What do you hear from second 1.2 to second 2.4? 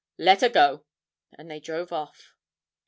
and they drove off.